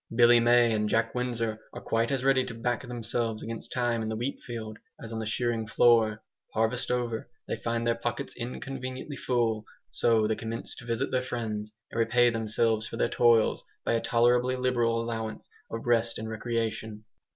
[0.15, 4.09] Billy May and Jack Windsor are quite as ready to back themselves against time in
[4.09, 6.23] the wheat field as on the shearing floor.
[6.55, 11.71] Harvest over, they find their pockets inconveniently full, so they commence to visit their friends
[11.91, 17.05] and repay themselves for their toils by a tolerably liberal allowance of rest and recreation.